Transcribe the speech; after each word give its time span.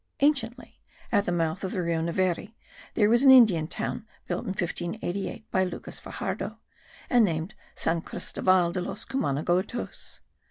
Anciently, 0.19 0.81
at 1.11 1.27
the 1.27 1.31
mouth 1.31 1.63
of 1.63 1.73
the 1.73 1.81
Rio 1.83 2.01
Neveri, 2.01 2.55
there 2.95 3.07
was 3.07 3.21
an 3.21 3.29
Indian 3.29 3.67
town, 3.67 4.07
built 4.27 4.45
in 4.45 4.55
1588 4.55 5.51
by 5.51 5.63
Lucas 5.63 5.99
Faxardo, 5.99 6.57
and 7.07 7.23
named 7.23 7.53
San 7.75 8.01
Cristoval 8.01 8.71
de 8.71 8.81
los 8.81 9.05
Cumanagotos. 9.05 10.21